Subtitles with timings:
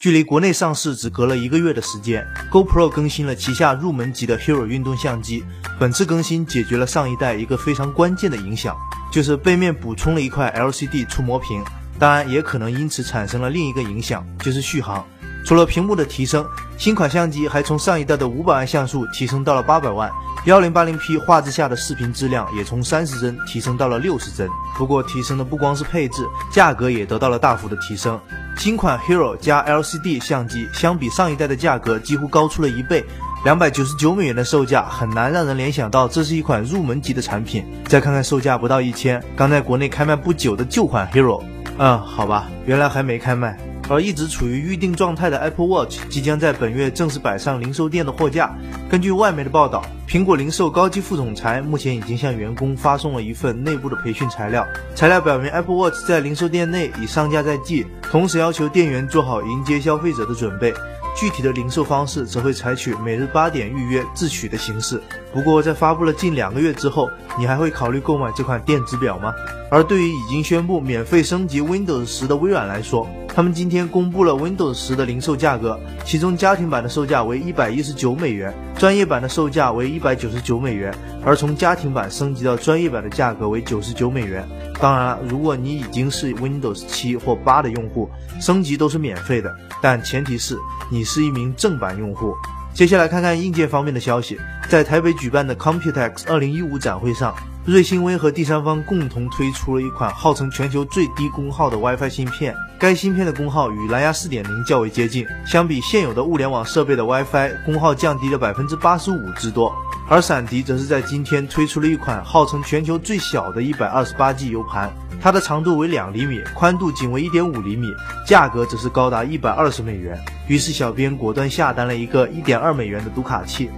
[0.00, 5.44] 距离国内上市只隔了一个月的时间，GoPro 更新了旗下入门级的 Hero 运动相机。
[5.76, 8.76] 本次更新解决了上一代一个非常关键的影响，
[9.10, 11.64] 就是背面补充了一块 LCD 触摸屏。
[11.98, 15.04] 当然，也可能因此产生了另一个影响，就是续航。
[15.44, 16.46] 除了屏幕的提升，
[16.78, 20.08] 新款相机还从上一代的五百万像素提升到了八百万。
[20.44, 24.48] 幺零八零 P 画质下的视频质量也从三十帧提升到了六十帧。
[24.76, 28.20] 不过，提升的不光是配置，价格也得到了大幅的提升。
[28.58, 33.04] 新款 Hero 加 LCD 相机相比上一代的价格几乎高出了一倍，
[33.44, 37.64] 两百九十九美元的售价很难让人联想到这是一款入门级的产品。
[37.86, 41.40] 再看看售价不到一千，刚在国内开卖不久的旧款 Hero，
[41.78, 43.56] 嗯，好吧，原来还没开卖。
[43.88, 48.54] 而一直处于预定状态的 Apple Watch 即将在本月正式摆上零售店的货架。
[48.90, 54.66] 根据外媒的报道，苹果零售高级副总裁目前已经向员工发送了一份内部的培训材料。
[54.94, 60.72] 材料表明，Apple Watch 在零售店内已上架在即，同时要求店员做好迎接消费者的准备。
[61.16, 65.02] 具体的零售方式则会采取每日八点预约自取的形式。
[65.32, 69.34] 不过，在发布了近两个月之后，你还会考虑购买这款电子表吗？
[69.68, 73.04] 而对于已经宣布免费升级 Windows 十的微软来说，
[73.38, 80.92] 他们今天公布了 Windows 十的零售价格，其中家庭版的售价为一百一十九美元，专业版的售价为一百九十九美元，
[81.24, 84.44] 而从家庭版升级到专业版的价格为九十九美元。
[84.80, 90.58] 当然了，如果你已经是 Windows 七或八的用户，升级都是免费的，但前提是
[90.90, 92.34] 你是一名正版用户。
[92.74, 94.36] 接下来看看硬件方面的消息，
[94.68, 97.32] 在台北举办的 Computex 二零一五展会上。
[97.64, 102.54] 瑞信微和第三方共同推出了一款号称全球最低功耗的 WiFi 芯片。
[102.78, 109.74] 该芯片的功耗与蓝牙4.0较为接近，相比现有的物联网设备的 WiFi 功耗降低了百分之八十五之多。
[110.08, 117.88] 而闪迪则是在今天推出了一款号称全球最小的一百二十八 G U 盘，它的长度为两厘米，宽度仅为一点五厘米，
[118.24, 120.16] 价格则是高达一百二十美元。
[120.46, 123.68] 于是小编果断下单了一个一点二美元的读卡器。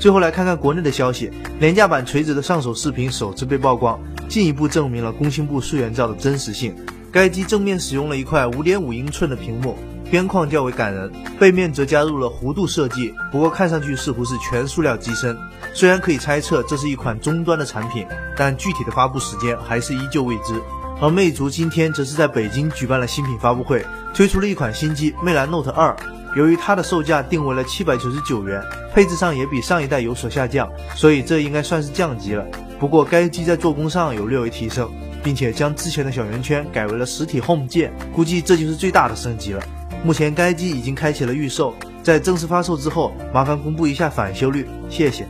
[0.00, 6.74] 最后来看看国内的消息，廉价版锤子的上手视频首次被曝光，进一步证明了工信部素颜照的真实性。
[7.12, 9.76] 该机正面使用了一块五点五英寸的屏幕，
[10.08, 11.10] 边框较为感人，
[11.40, 15.36] 背面则加入了弧度设计，不过看上去似乎是全塑料机身。
[15.74, 18.06] 虽然可以猜测这是一款中端的产品，
[18.36, 20.54] 但具体的发布时间还是依旧未知。
[21.00, 23.84] 而魅族今天则是在北京举办了新品发布会，
[24.14, 25.96] 推出了一款新机魅蓝 Note 二。
[26.36, 28.62] 由于它的售价定为了七百九十九元，
[28.94, 32.46] 配置上也比上一代有所下降，所以这应该算是降级了。
[32.78, 34.88] 不过该机在做工上有略微提升，
[35.22, 39.62] 并且将之前的小圆圈改为了实体 Home 键，估计这就是最大的升级了。
[40.04, 45.26] 目前该机已经开启了预售，在正式发售之后，麻烦公布一下返修率，谢谢。